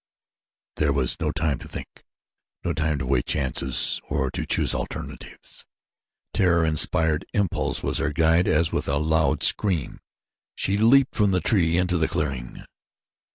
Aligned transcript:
There 0.77 0.91
was 0.93 1.19
no 1.19 1.31
time 1.31 1.59
to 1.59 1.67
think, 1.67 2.03
no 2.63 2.73
time 2.73 2.97
to 2.97 3.05
weigh 3.05 3.21
chances 3.21 4.01
or 4.09 4.31
to 4.31 4.47
choose 4.47 4.73
alternatives. 4.73 5.63
Terror 6.33 6.65
inspired 6.65 7.23
impulse 7.35 7.83
was 7.83 7.99
her 7.99 8.11
guide 8.11 8.47
as, 8.47 8.71
with 8.71 8.87
a 8.87 8.97
loud 8.97 9.43
scream, 9.43 9.99
she 10.55 10.75
leaped 10.75 11.13
from 11.13 11.29
the 11.29 11.39
tree 11.39 11.77
into 11.77 11.99
the 11.99 12.07
clearing. 12.07 12.63